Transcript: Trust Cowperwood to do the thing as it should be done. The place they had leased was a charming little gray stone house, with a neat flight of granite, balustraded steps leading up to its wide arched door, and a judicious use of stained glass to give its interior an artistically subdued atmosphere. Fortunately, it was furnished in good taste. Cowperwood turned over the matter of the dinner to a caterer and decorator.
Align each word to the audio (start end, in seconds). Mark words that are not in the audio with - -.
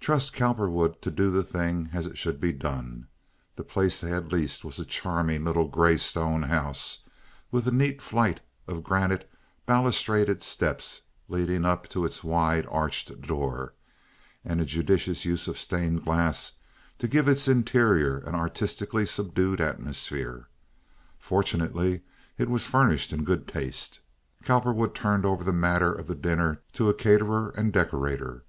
Trust 0.00 0.32
Cowperwood 0.32 1.00
to 1.02 1.08
do 1.08 1.30
the 1.30 1.44
thing 1.44 1.90
as 1.92 2.04
it 2.04 2.18
should 2.18 2.40
be 2.40 2.52
done. 2.52 3.06
The 3.54 3.62
place 3.62 4.00
they 4.00 4.10
had 4.10 4.32
leased 4.32 4.64
was 4.64 4.80
a 4.80 4.84
charming 4.84 5.44
little 5.44 5.68
gray 5.68 5.98
stone 5.98 6.42
house, 6.42 7.04
with 7.52 7.68
a 7.68 7.70
neat 7.70 8.02
flight 8.02 8.40
of 8.66 8.82
granite, 8.82 9.30
balustraded 9.64 10.42
steps 10.42 11.02
leading 11.28 11.64
up 11.64 11.86
to 11.90 12.04
its 12.04 12.24
wide 12.24 12.66
arched 12.68 13.20
door, 13.20 13.72
and 14.44 14.60
a 14.60 14.64
judicious 14.64 15.24
use 15.24 15.46
of 15.46 15.60
stained 15.60 16.02
glass 16.04 16.58
to 16.98 17.06
give 17.06 17.28
its 17.28 17.46
interior 17.46 18.18
an 18.18 18.34
artistically 18.34 19.06
subdued 19.06 19.60
atmosphere. 19.60 20.48
Fortunately, 21.20 22.00
it 22.36 22.50
was 22.50 22.66
furnished 22.66 23.12
in 23.12 23.22
good 23.22 23.46
taste. 23.46 24.00
Cowperwood 24.42 24.92
turned 24.92 25.24
over 25.24 25.44
the 25.44 25.52
matter 25.52 25.92
of 25.92 26.08
the 26.08 26.16
dinner 26.16 26.62
to 26.72 26.88
a 26.88 26.94
caterer 26.94 27.50
and 27.50 27.72
decorator. 27.72 28.42